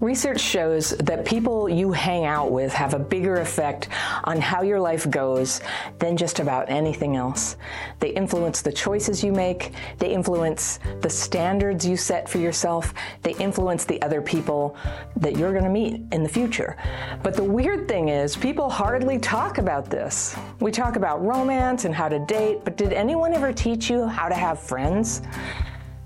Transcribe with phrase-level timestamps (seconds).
[0.00, 3.90] Research shows that people you hang out with have a bigger effect
[4.24, 5.60] on how your life goes
[5.98, 7.56] than just about anything else.
[7.98, 13.34] They influence the choices you make, they influence the standards you set for yourself, they
[13.34, 14.74] influence the other people
[15.16, 16.78] that you're going to meet in the future.
[17.22, 20.34] But the weird thing is, people hardly talk about this.
[20.60, 24.30] We talk about romance and how to date, but did anyone ever teach you how
[24.30, 25.20] to have friends?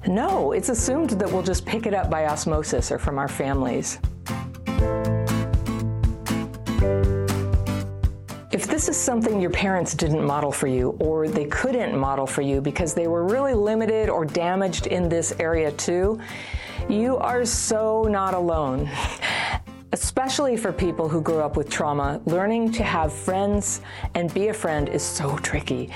[0.07, 3.99] No, it's assumed that we'll just pick it up by osmosis or from our families.
[8.53, 12.43] If this is something your parents didn't model for you, or they couldn't model for
[12.43, 16.21] you because they were really limited or damaged in this area too,
[16.89, 18.91] you are so not alone
[20.05, 23.81] especially for people who grew up with trauma, learning to have friends
[24.15, 25.89] and be a friend is so tricky.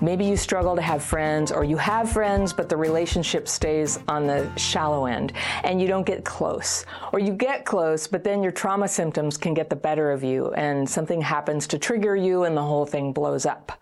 [0.00, 4.26] Maybe you struggle to have friends, or you have friends, but the relationship stays on
[4.26, 6.84] the shallow end and you don't get close.
[7.12, 10.50] Or you get close, but then your trauma symptoms can get the better of you
[10.54, 13.80] and something happens to trigger you and the whole thing blows up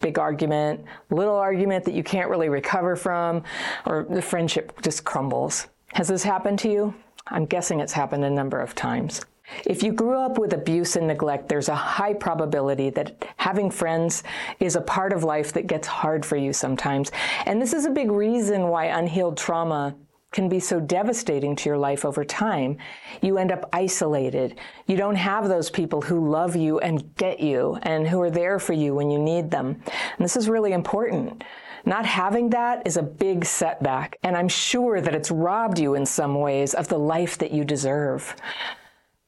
[0.00, 3.42] big argument, little argument that you can't really recover from,
[3.86, 5.68] or the friendship just crumbles.
[5.94, 6.94] Has this happened to you?
[7.26, 9.22] I'm guessing it's happened a number of times.
[9.66, 14.22] If you grew up with abuse and neglect, there's a high probability that having friends
[14.60, 17.12] is a part of life that gets hard for you sometimes.
[17.46, 19.94] And this is a big reason why unhealed trauma
[20.32, 22.76] can be so devastating to your life over time.
[23.22, 24.58] You end up isolated.
[24.86, 28.58] You don't have those people who love you and get you and who are there
[28.58, 29.80] for you when you need them.
[29.86, 31.44] And this is really important.
[31.86, 36.06] Not having that is a big setback, and I'm sure that it's robbed you in
[36.06, 38.34] some ways of the life that you deserve.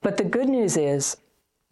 [0.00, 1.16] But the good news is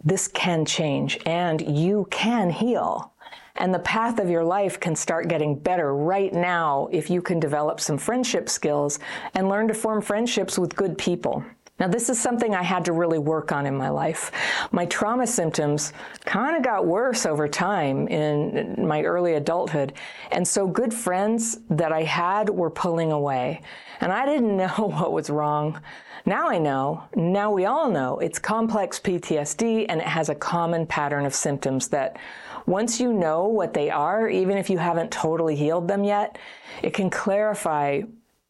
[0.03, 3.13] this can change and you can heal.
[3.57, 7.39] And the path of your life can start getting better right now if you can
[7.41, 8.99] develop some friendship skills
[9.35, 11.45] and learn to form friendships with good people.
[11.81, 14.31] Now, this is something I had to really work on in my life.
[14.71, 15.93] My trauma symptoms
[16.25, 19.93] kind of got worse over time in my early adulthood.
[20.31, 23.61] And so, good friends that I had were pulling away.
[24.01, 25.81] And I didn't know what was wrong.
[26.27, 30.87] Now I know, now we all know, it's complex PTSD and it has a common
[30.87, 32.17] pattern of symptoms that
[32.65, 36.39] once you know what they are, even if you haven't totally healed them yet,
[36.83, 38.01] it can clarify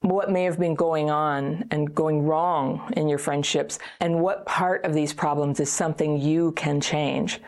[0.05, 4.85] what may have been going on and going wrong in your friendships, and what part
[4.85, 7.41] of these problems is something you can change.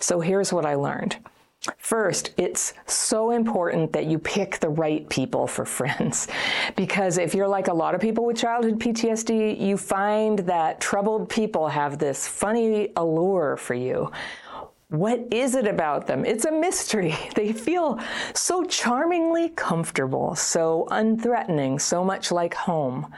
[0.00, 1.16] So here's what I learned.
[1.78, 6.28] First, it's so important that you pick the right people for friends.
[6.76, 11.30] Because if you're like a lot of people with childhood PTSD, you find that troubled
[11.30, 14.10] people have this funny allure for you.
[14.88, 16.24] What is it about them?
[16.24, 17.16] It's a mystery.
[17.34, 17.98] They feel
[18.34, 23.12] so charmingly comfortable, so unthreatening, so much like home.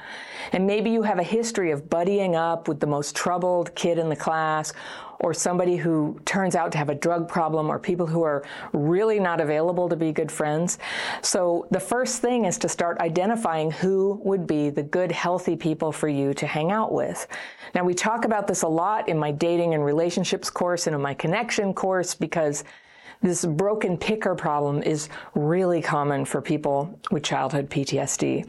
[0.52, 4.08] And maybe you have a history of buddying up with the most troubled kid in
[4.08, 4.72] the class,
[5.20, 9.18] or somebody who turns out to have a drug problem or people who are really
[9.18, 10.78] not available to be good friends.
[11.22, 15.92] So the first thing is to start identifying who would be the good, healthy people
[15.92, 17.26] for you to hang out with.
[17.74, 21.02] Now, we talk about this a lot in my dating and relationships course and in
[21.02, 22.64] my connection course because
[23.22, 28.46] this broken picker problem is really common for people with childhood PTSD.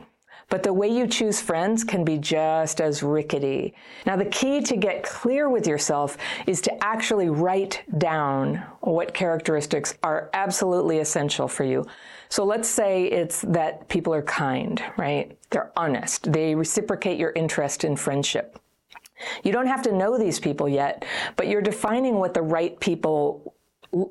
[0.49, 3.73] But the way you choose friends can be just as rickety.
[4.05, 9.95] Now, the key to get clear with yourself is to actually write down what characteristics
[10.03, 11.85] are absolutely essential for you.
[12.29, 15.37] So let's say it's that people are kind, right?
[15.49, 16.31] They're honest.
[16.31, 18.59] They reciprocate your interest in friendship.
[19.43, 21.03] You don't have to know these people yet,
[21.35, 23.55] but you're defining what the right people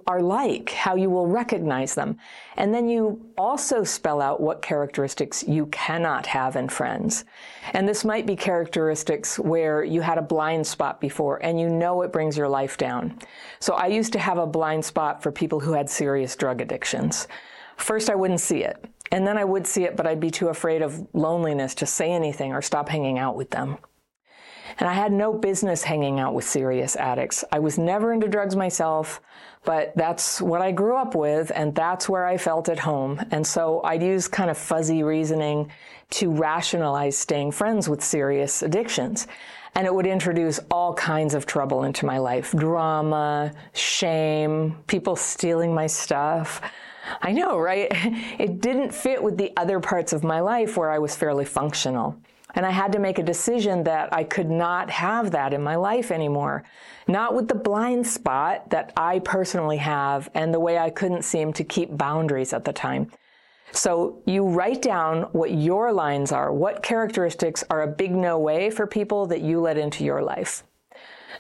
[0.06, 2.16] are like, how you will recognize them.
[2.56, 7.24] And then you also spell out what characteristics you cannot have in friends.
[7.72, 12.02] And this might be characteristics where you had a blind spot before and you know
[12.02, 13.19] it brings your life down.
[13.60, 17.28] So I used to have a blind spot for people who had serious drug addictions.
[17.76, 18.84] First, I wouldn't see it.
[19.12, 22.12] And then I would see it, but I'd be too afraid of loneliness to say
[22.12, 23.78] anything or stop hanging out with them.
[24.78, 27.44] And I had no business hanging out with serious addicts.
[27.50, 29.20] I was never into drugs myself,
[29.64, 33.20] but that's what I grew up with, and that's where I felt at home.
[33.31, 35.70] And so I'd use kind of fuzzy reasoning
[36.11, 39.26] to rationalize staying friends with serious addictions.
[39.75, 45.75] And it would introduce all kinds of trouble into my life drama, shame, people stealing
[45.75, 46.61] my stuff.
[47.23, 47.90] I know, right?
[48.38, 52.17] It didn't fit with the other parts of my life where I was fairly functional.
[52.56, 55.76] And I had to make a decision that I could not have that in my
[55.76, 56.64] life anymore.
[57.06, 61.53] Not with the blind spot that I personally have and the way I couldn't seem
[61.53, 63.12] to keep boundaries at the time.
[63.73, 68.70] So you write down what your lines are, what characteristics are a big no way
[68.70, 70.64] for people that you let into your life.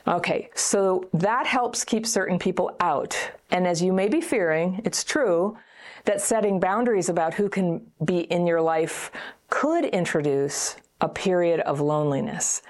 [0.06, 3.18] Okay, so that helps keep certain people out.
[3.50, 5.56] And as you may be fearing, it's true
[6.04, 9.10] that setting boundaries about who can be in your life
[9.48, 12.62] could introduce a period of loneliness.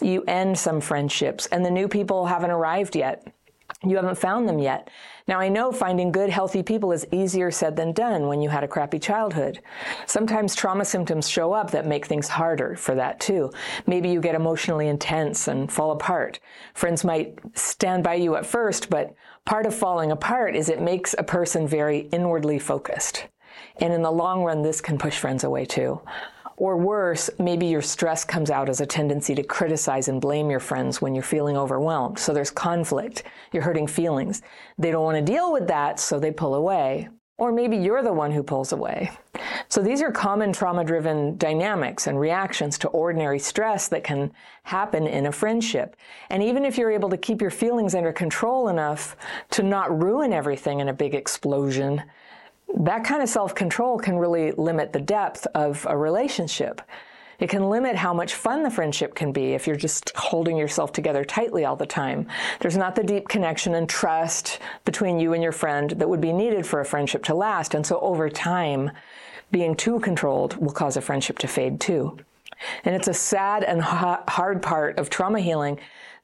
[0.00, 3.26] You end some friendships, and the new people haven't arrived yet.
[3.84, 4.90] You haven't found them yet.
[5.26, 8.62] Now, I know finding good, healthy people is easier said than done when you had
[8.62, 9.60] a crappy childhood.
[10.06, 13.50] Sometimes trauma symptoms show up that make things harder for that too.
[13.86, 16.38] Maybe you get emotionally intense and fall apart.
[16.74, 19.14] Friends might stand by you at first, but
[19.44, 23.26] part of falling apart is it makes a person very inwardly focused.
[23.80, 26.00] And in the long run, this can push friends away too.
[26.56, 30.60] Or worse, maybe your stress comes out as a tendency to criticize and blame your
[30.60, 32.18] friends when you're feeling overwhelmed.
[32.18, 33.24] So there's conflict.
[33.52, 34.40] You're hurting feelings.
[34.78, 37.08] They don't want to deal with that, so they pull away.
[37.38, 39.10] Or maybe you're the one who pulls away.
[39.68, 44.32] So these are common trauma driven dynamics and reactions to ordinary stress that can
[44.62, 45.96] happen in a friendship.
[46.30, 49.16] And even if you're able to keep your feelings under control enough
[49.50, 52.02] to not ruin everything in a big explosion,
[52.74, 56.82] that kind of self control can really limit the depth of a relationship.
[57.38, 60.92] It can limit how much fun the friendship can be if you're just holding yourself
[60.92, 62.28] together tightly all the time.
[62.60, 66.32] There's not the deep connection and trust between you and your friend that would be
[66.32, 67.74] needed for a friendship to last.
[67.74, 68.90] And so over time,
[69.50, 72.18] being too controlled will cause a friendship to fade too.
[72.84, 75.78] And it's a sad and hard part of trauma healing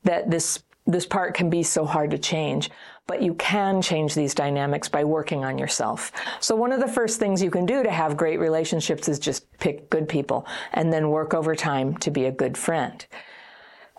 [0.04, 2.70] that this this part can be so hard to change,
[3.06, 6.12] but you can change these dynamics by working on yourself.
[6.40, 9.50] So one of the first things you can do to have great relationships is just
[9.58, 13.04] pick good people and then work over time to be a good friend.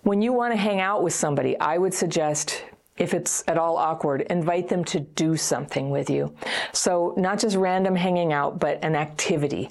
[0.01, 2.65] When you want to hang out with somebody, I would suggest
[2.97, 6.35] if it's at all awkward, invite them to do something with you.
[6.73, 9.69] So not just random hanging out, but an activity.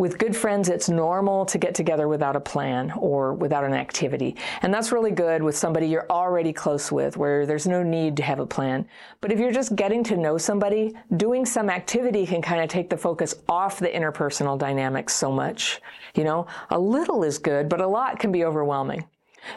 [0.00, 4.34] With good friends, it's normal to get together without a plan or without an activity.
[4.62, 8.22] And that's really good with somebody you're already close with, where there's no need to
[8.22, 8.88] have a plan.
[9.20, 12.88] But if you're just getting to know somebody, doing some activity can kind of take
[12.88, 15.82] the focus off the interpersonal dynamics so much.
[16.14, 19.04] You know, a little is good, but a lot can be overwhelming.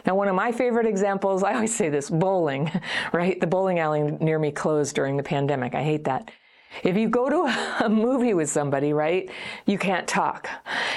[0.04, 2.70] Now, one of my favorite examples, I always say this bowling,
[3.14, 3.40] right?
[3.40, 5.74] The bowling alley near me closed during the pandemic.
[5.74, 6.30] I hate that.
[6.82, 7.44] If you go to
[7.84, 9.30] a movie with somebody, right,
[9.66, 10.48] you can't talk.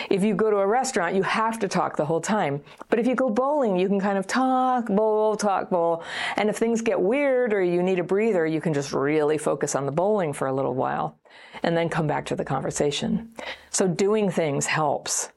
[0.10, 2.62] If you go to a restaurant, you have to talk the whole time.
[2.90, 6.04] But if you go bowling, you can kind of talk, bowl, talk, bowl.
[6.36, 9.76] And if things get weird or you need a breather, you can just really focus
[9.76, 11.18] on the bowling for a little while
[11.64, 13.30] and then come back to the conversation.
[13.70, 15.30] So doing things helps.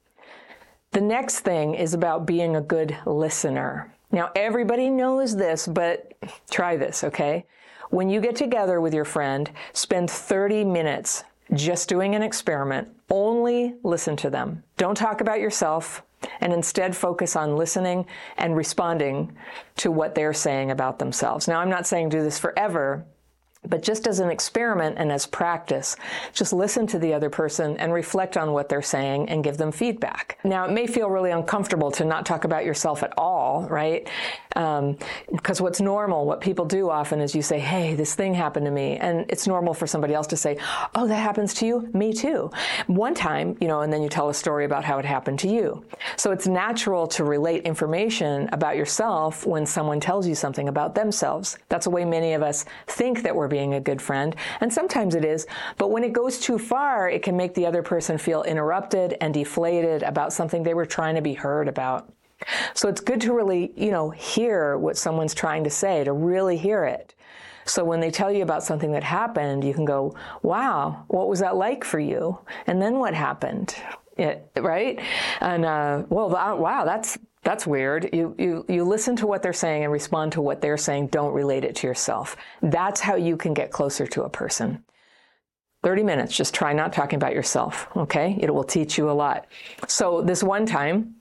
[0.93, 3.95] The next thing is about being a good listener.
[4.11, 6.15] Now, everybody knows this, but
[6.51, 7.47] try this, okay?
[7.91, 12.89] When you get together with your friend, spend 30 minutes just doing an experiment.
[13.11, 14.63] Only listen to them.
[14.77, 16.05] Don't talk about yourself
[16.41, 18.07] and instead focus on listening
[18.39, 19.37] and responding
[19.79, 21.49] to what they're saying about themselves.
[21.49, 23.05] Now, I'm not saying do this forever,
[23.69, 25.97] but just as an experiment and as practice,
[26.33, 29.71] just listen to the other person and reflect on what they're saying and give them
[29.71, 30.39] feedback.
[30.45, 34.09] Now, it may feel really uncomfortable to not talk about yourself at all, right?
[34.49, 38.65] Because um, what's normal, what people do often is you say, hey, this thing happened
[38.65, 38.97] to me.
[38.97, 40.57] And it's normal for somebody else to say,
[40.95, 41.89] oh, that happens to you?
[41.93, 42.51] Me too.
[42.87, 45.49] One time, you know, and then you tell a story about how it happened to
[45.49, 45.85] you.
[46.17, 51.59] So it's natural to relate information about yourself when someone tells you something about themselves.
[51.69, 54.35] That's the way many of us think that we're being a good friend.
[54.63, 55.47] And sometimes it is.
[55.77, 59.35] But when it goes too far, it can make the other person feel interrupted and
[59.35, 62.11] deflated about something they were trying to be heard about.
[62.73, 66.57] So it's good to really, you know, hear what someone's trying to say, to really
[66.57, 67.15] hear it.
[67.67, 71.41] So when they tell you about something that happened, you can go, wow, what was
[71.41, 72.39] that like for you?
[72.67, 73.77] And then what happened?
[74.17, 74.99] It, right?
[75.41, 78.11] And, uh, well, wow, that's, that's weird.
[78.13, 81.09] You, you, you listen to what they're saying and respond to what they're saying.
[81.09, 82.37] Don't relate it to yourself.
[82.61, 84.85] That's how you can get closer to a person.
[85.83, 88.37] 30 minutes, just try not talking about yourself, okay?
[88.41, 89.47] It will teach you a lot.
[89.89, 91.15] So this one time,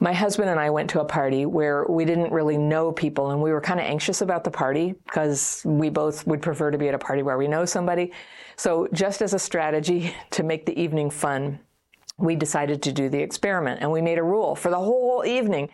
[0.00, 3.42] my husband and I went to a party where we didn't really know people and
[3.42, 6.88] we were kind of anxious about the party because we both would prefer to be
[6.88, 8.12] at a party where we know somebody.
[8.56, 11.58] So just as a strategy to make the evening fun,
[12.18, 15.68] we decided to do the experiment and we made a rule for the whole evening.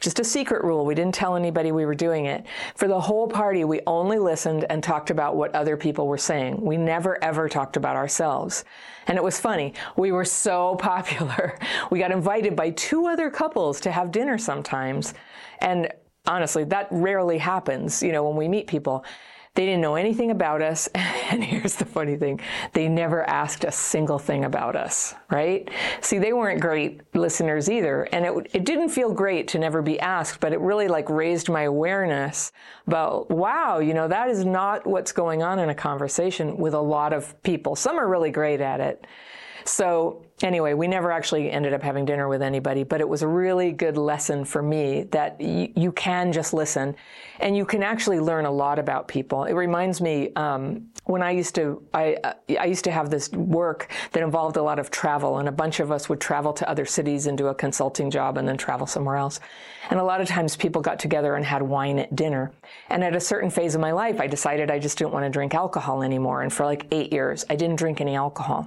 [0.00, 0.86] Just a secret rule.
[0.86, 2.46] We didn't tell anybody we were doing it.
[2.76, 6.60] For the whole party, we only listened and talked about what other people were saying.
[6.60, 8.64] We never ever talked about ourselves.
[9.08, 9.74] And it was funny.
[9.96, 11.58] We were so popular.
[11.90, 15.14] We got invited by two other couples to have dinner sometimes.
[15.58, 15.92] And
[16.28, 19.04] honestly, that rarely happens, you know, when we meet people
[19.58, 20.88] They didn't know anything about us.
[21.30, 22.40] And here's the funny thing
[22.72, 25.68] they never asked a single thing about us, right?
[26.00, 28.04] See, they weren't great listeners either.
[28.04, 31.50] And it, it didn't feel great to never be asked, but it really like raised
[31.50, 32.50] my awareness
[32.86, 36.80] about, wow, you know, that is not what's going on in a conversation with a
[36.80, 37.76] lot of people.
[37.76, 39.06] Some are really great at it.
[39.68, 43.28] So anyway, we never actually ended up having dinner with anybody, but it was a
[43.28, 46.96] really good lesson for me that y- you can just listen
[47.40, 49.44] and you can actually learn a lot about people.
[49.44, 52.16] It reminds me um, when I used to I
[52.58, 55.80] I used to have this work that involved a lot of travel, and a bunch
[55.80, 58.86] of us would travel to other cities and do a consulting job, and then travel
[58.86, 59.40] somewhere else.
[59.90, 62.52] And a lot of times people got together and had wine at dinner.
[62.90, 65.30] And at a certain phase of my life, I decided I just didn't want to
[65.30, 66.42] drink alcohol anymore.
[66.42, 68.66] And for like eight years, I didn't drink any alcohol.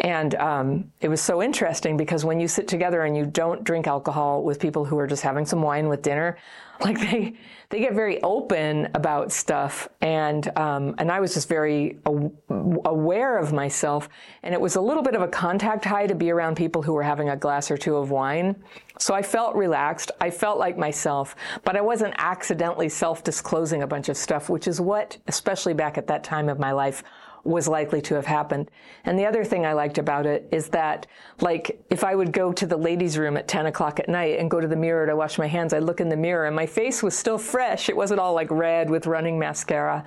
[0.00, 3.86] And um, it was so interesting because when you sit together and you don't drink
[3.86, 6.38] alcohol with people who are just having some wine with dinner,
[6.80, 7.34] like they
[7.68, 13.52] they get very open about stuff, and um, and I was just very aware of
[13.52, 14.08] myself,
[14.42, 16.94] and it was a little bit of a contact high to be around people who
[16.94, 18.56] were having a glass or two of wine.
[18.98, 20.10] So I felt relaxed.
[20.22, 24.66] I felt like myself, but I wasn't accidentally self disclosing a bunch of stuff, which
[24.66, 27.02] is what, especially back at that time of my life,
[27.44, 28.70] was likely to have happened.
[29.04, 31.06] And the other thing I liked about it is that,
[31.40, 34.50] like, if I would go to the ladies' room at 10 o'clock at night and
[34.50, 36.66] go to the mirror to wash my hands, I'd look in the mirror and my
[36.66, 37.88] face was still fresh.
[37.88, 40.04] It wasn't all like red with running mascara.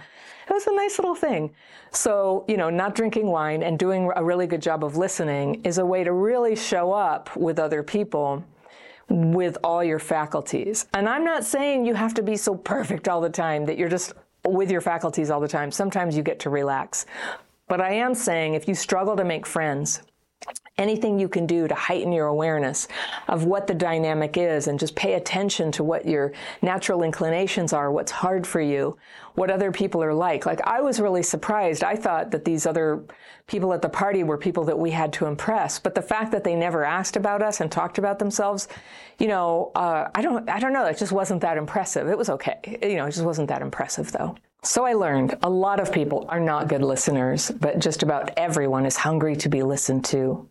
[0.47, 1.53] It was a nice little thing.
[1.91, 5.77] So, you know, not drinking wine and doing a really good job of listening is
[5.77, 8.43] a way to really show up with other people
[9.09, 10.87] with all your faculties.
[10.93, 13.89] And I'm not saying you have to be so perfect all the time that you're
[13.89, 14.13] just
[14.47, 15.71] with your faculties all the time.
[15.71, 17.05] Sometimes you get to relax.
[17.67, 20.01] But I am saying if you struggle to make friends,
[20.77, 22.87] anything you can do to heighten your awareness
[23.27, 27.91] of what the dynamic is and just pay attention to what your natural inclinations are,
[27.91, 28.97] what's hard for you,
[29.35, 30.47] what other people are like.
[30.47, 31.83] Like I was really surprised.
[31.83, 33.03] I thought that these other
[33.45, 36.43] people at the party were people that we had to impress, but the fact that
[36.43, 38.67] they never asked about us and talked about themselves,
[39.19, 40.85] you know, uh, I don't, I don't know.
[40.85, 42.07] It just wasn't that impressive.
[42.07, 42.79] It was okay.
[42.81, 44.35] You know, it just wasn't that impressive though.
[44.63, 48.85] So I learned a lot of people are not good listeners, but just about everyone
[48.85, 50.47] is hungry to be listened to.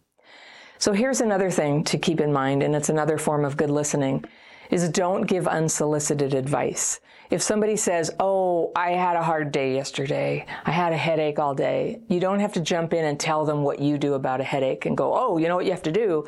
[0.83, 4.25] So here's another thing to keep in mind, and it's another form of good listening,
[4.69, 6.99] is don't give unsolicited advice.
[7.31, 10.45] If somebody says, Oh, I had a hard day yesterday.
[10.65, 12.01] I had a headache all day.
[12.09, 14.85] You don't have to jump in and tell them what you do about a headache
[14.85, 16.25] and go, Oh, you know what you have to do?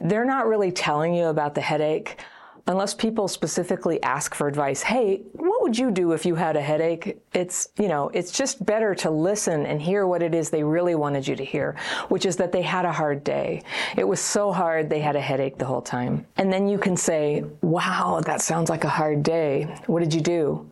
[0.00, 2.20] They're not really telling you about the headache
[2.66, 5.22] unless people specifically ask for advice, hey,
[5.64, 7.18] would you do if you had a headache?
[7.32, 10.94] It's, you know, it's just better to listen and hear what it is they really
[10.94, 11.74] wanted you to hear,
[12.10, 13.62] which is that they had a hard day.
[13.96, 16.26] It was so hard they had a headache the whole time.
[16.36, 19.74] And then you can say, wow, that sounds like a hard day.
[19.86, 20.70] What did you do?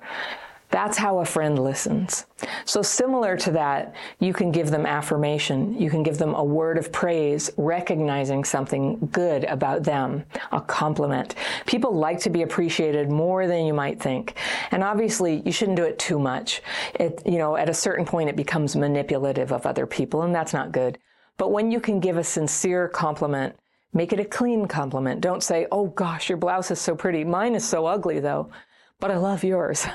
[0.73, 2.25] That's how a friend listens.
[2.65, 5.79] So, similar to that, you can give them affirmation.
[5.79, 11.35] You can give them a word of praise, recognizing something good about them, a compliment.
[11.67, 14.39] People like to be appreciated more than you might think.
[14.71, 16.63] And obviously, you shouldn't do it too much.
[16.95, 20.55] It, you know, at a certain point, it becomes manipulative of other people, and that's
[20.55, 20.99] not good.
[21.37, 23.55] But when you can give a sincere compliment,
[23.93, 25.21] make it a clean compliment.
[25.21, 27.25] Don't say, oh gosh, your blouse is so pretty.
[27.25, 28.51] Mine is so ugly, though,
[29.01, 29.87] but I love yours.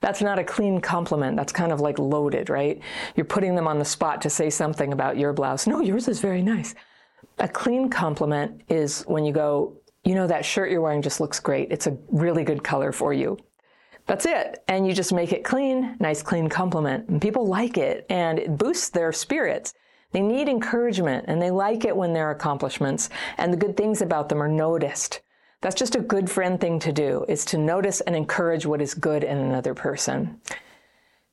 [0.00, 1.36] That's not a clean compliment.
[1.36, 2.80] That's kind of like loaded, right?
[3.16, 5.66] You're putting them on the spot to say something about your blouse.
[5.66, 6.74] No, yours is very nice.
[7.38, 11.38] A clean compliment is when you go, you know, that shirt you're wearing just looks
[11.38, 11.70] great.
[11.70, 13.38] It's a really good color for you.
[14.06, 14.64] That's it.
[14.68, 17.08] And you just make it clean, nice, clean compliment.
[17.08, 19.74] And people like it and it boosts their spirits.
[20.12, 24.28] They need encouragement and they like it when their accomplishments and the good things about
[24.28, 25.20] them are noticed.
[25.60, 28.94] That's just a good friend thing to do, is to notice and encourage what is
[28.94, 30.40] good in another person.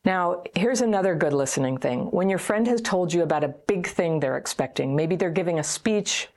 [0.04, 2.06] Now, here's another good listening thing.
[2.12, 5.60] When your friend has told you about a big thing they're expecting, maybe they're giving
[5.60, 6.30] a speech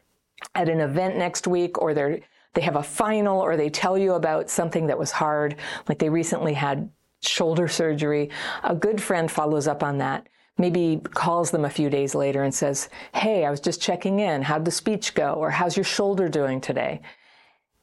[0.55, 2.21] at an event next week or they're
[2.55, 5.55] they have a final or they tell you about something that was hard,
[5.89, 6.91] like they recently had
[7.23, 8.31] shoulder surgery,
[8.65, 10.27] a good friend follows up on that.
[10.59, 14.43] Maybe calls them a few days later and says, Hey, I was just checking in.
[14.43, 15.35] How'd the speech go?
[15.35, 17.01] Or how's your shoulder doing today?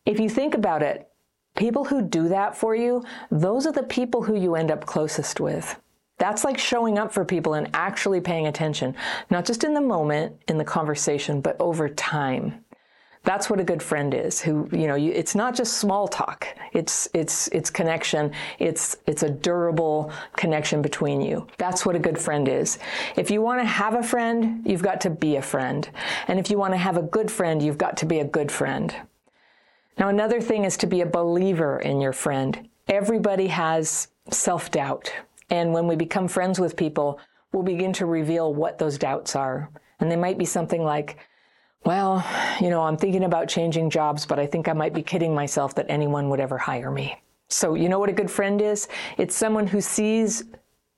[0.08, 1.10] If you think about it,
[1.58, 5.42] people who do that for you, those are the people who you end up closest
[5.42, 5.78] with.
[6.18, 8.96] That's like showing up for people and actually paying attention,
[9.30, 12.64] not just in the moment, in the conversation, but over time.
[13.26, 14.40] That's what a good friend is.
[14.40, 16.48] Who you know, you, it's not just small talk.
[16.72, 18.32] It's it's it's connection.
[18.60, 21.46] It's it's a durable connection between you.
[21.58, 22.80] That's what a good friend is.
[23.18, 25.90] If you want to have a friend, you've got to be a friend,
[26.30, 28.50] and if you want to have a good friend, you've got to be a good
[28.50, 28.96] friend.
[29.98, 32.70] Now, another thing is to be a believer in your friend.
[32.88, 35.12] Everybody has self doubt.
[35.50, 37.20] And when we become friends with people,
[37.52, 39.70] we'll begin to reveal what those doubts are.
[40.00, 41.18] And they might be something like,
[41.86, 42.26] well,
[42.60, 45.74] you know, I'm thinking about changing jobs, but I think I might be kidding myself
[45.76, 47.22] that anyone would ever hire me.
[47.50, 48.90] So, you know what a good friend is?
[49.18, 50.44] It's someone who sees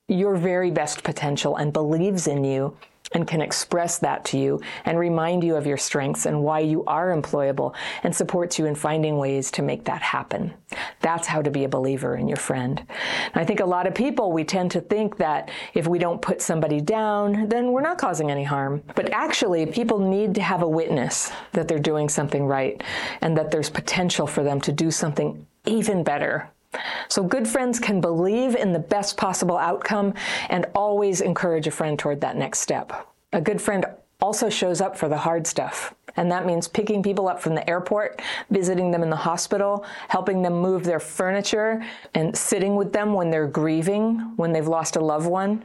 [0.08, 2.76] your very best potential and believes in you
[3.12, 6.84] and can express that to you and remind you of your strengths and why you
[6.86, 7.74] are employable
[8.04, 10.54] and supports you in finding ways to make that happen.
[11.02, 12.84] That's how to be a believer in your friend.
[13.26, 16.22] And I think a lot of people, we tend to think that if we don't
[16.22, 18.84] put somebody down, then we're not causing any harm.
[18.96, 22.82] But actually, people need to have a witness that they're doing something right
[23.22, 26.50] and that there's potential for them to do something even better
[27.10, 30.14] so, good friends can believe in the best possible outcome
[30.50, 33.08] and always encourage a friend toward that next step.
[33.34, 33.86] A good friend
[34.22, 35.96] also shows up for the hard stuff.
[36.18, 40.42] And that means picking people up from the airport, visiting them in the hospital, helping
[40.42, 41.84] them move their furniture,
[42.14, 45.64] and sitting with them when they're grieving, when they've lost a loved one.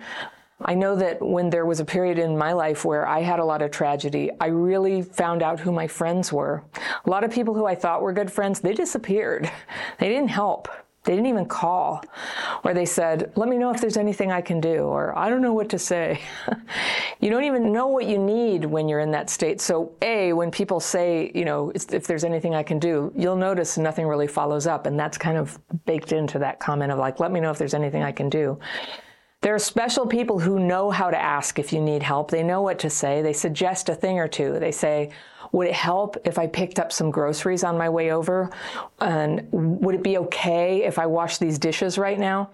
[0.65, 3.45] I know that when there was a period in my life where I had a
[3.45, 6.63] lot of tragedy, I really found out who my friends were.
[7.05, 9.51] A lot of people who I thought were good friends, they disappeared.
[9.99, 10.69] They didn't help.
[11.05, 12.03] They didn't even call.
[12.65, 15.43] Or they said, let me know if there's anything I can do, or I don't
[15.43, 16.21] know what to say.
[17.21, 19.61] you don't even know what you need when you're in that state.
[19.61, 23.77] So, A, when people say, you know, if there's anything I can do, you'll notice
[23.77, 24.87] nothing really follows up.
[24.87, 27.75] And that's kind of baked into that comment of like, let me know if there's
[27.75, 28.59] anything I can do.
[29.43, 32.31] There are special people who know how to ask if you need help.
[32.31, 33.21] They know what to say.
[33.21, 34.59] They suggest a thing or two.
[34.59, 35.11] They say,
[35.55, 38.51] would it help if I picked up some groceries on my way over?
[39.01, 42.51] And would it be okay if I wash these dishes right now?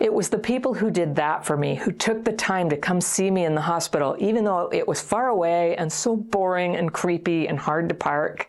[0.00, 3.00] It was the people who did that for me, who took the time to come
[3.00, 6.92] see me in the hospital, even though it was far away and so boring and
[6.92, 8.48] creepy and hard to park.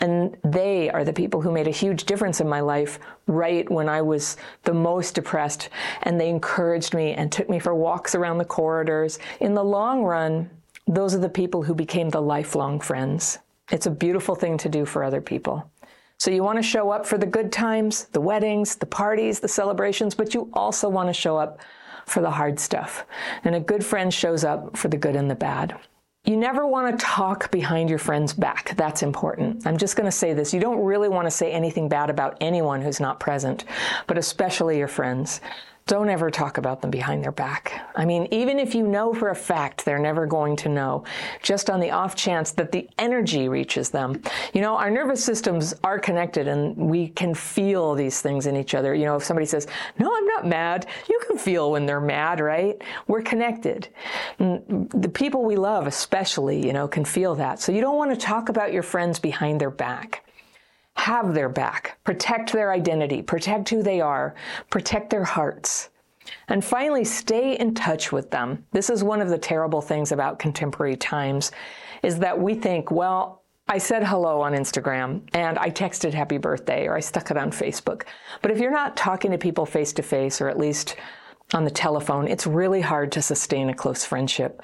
[0.00, 3.88] And they are the people who made a huge difference in my life right when
[3.88, 5.70] I was the most depressed.
[6.04, 9.18] And they encouraged me and took me for walks around the corridors.
[9.40, 10.48] In the long run,
[10.86, 13.38] those are the people who became the lifelong friends.
[13.70, 15.70] It's a beautiful thing to do for other people.
[16.18, 19.48] So you want to show up for the good times, the weddings, the parties, the
[19.48, 21.60] celebrations, but you also want to show up
[22.06, 23.04] for the hard stuff.
[23.44, 25.76] And a good friend shows up for the good and the bad.
[26.24, 28.76] You never want to talk behind your friend's back.
[28.76, 29.66] That's important.
[29.66, 30.54] I'm just going to say this.
[30.54, 33.64] You don't really want to say anything bad about anyone who's not present,
[34.06, 35.40] but especially your friends.
[35.86, 37.90] Don't ever talk about them behind their back.
[37.96, 41.04] I mean, even if you know for a fact they're never going to know,
[41.42, 44.22] just on the off chance that the energy reaches them.
[44.54, 48.74] You know, our nervous systems are connected and we can feel these things in each
[48.74, 48.94] other.
[48.94, 49.66] You know, if somebody says,
[49.98, 52.80] No, I'm not mad, you can feel when they're mad, right?
[53.08, 53.88] We're connected.
[54.38, 57.60] The people we love, especially, you know, can feel that.
[57.60, 60.24] So you don't want to talk about your friends behind their back
[61.02, 64.36] have their back, protect their identity, protect who they are,
[64.70, 65.90] protect their hearts.
[66.46, 68.64] And finally, stay in touch with them.
[68.70, 71.50] This is one of the terrible things about contemporary times
[72.04, 76.86] is that we think, well, I said hello on Instagram and I texted happy birthday
[76.86, 78.04] or I stuck it on Facebook.
[78.40, 80.94] But if you're not talking to people face to face or at least
[81.52, 84.62] on the telephone, it's really hard to sustain a close friendship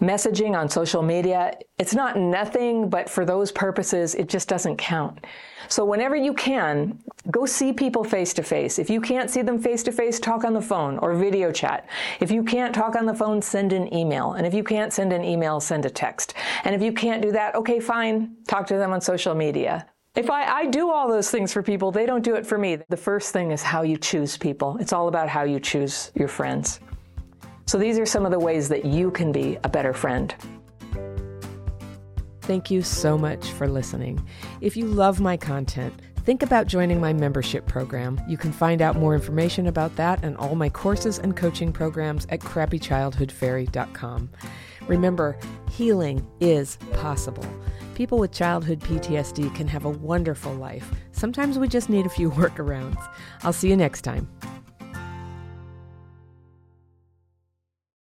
[0.00, 5.24] messaging on social media, it's not nothing, but for those purposes, it just doesn't count.
[5.68, 6.98] So whenever you can,
[7.30, 8.78] go see people face to face.
[8.78, 11.88] If you can't see them face to face, talk on the phone or video chat.
[12.20, 14.34] If you can't talk on the phone, send an email.
[14.34, 16.34] And if you can't send an email, send a text.
[16.64, 19.86] And if you can't do that, okay, fine, talk to them on social media.
[20.14, 22.78] If I, I do all those things for people, they don't do it for me.
[22.88, 24.76] The first thing is how you choose people.
[24.78, 26.80] It's all about how you choose your friends.
[27.66, 30.34] So these are some of the ways that you can be a better friend.
[32.42, 34.24] Thank you so much for listening.
[34.60, 38.20] If you love my content, think about joining my membership program.
[38.28, 42.24] You can find out more information about that and all my courses and coaching programs
[42.30, 44.30] at crappychildhoodfairy.com.
[44.86, 45.36] Remember,
[45.72, 47.46] healing is possible.
[47.96, 50.88] People with childhood PTSD can have a wonderful life.
[51.10, 53.04] Sometimes we just need a few workarounds.
[53.42, 54.28] I'll see you next time.